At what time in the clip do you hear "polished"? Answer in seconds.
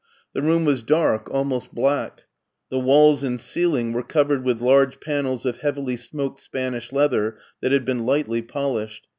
8.41-9.05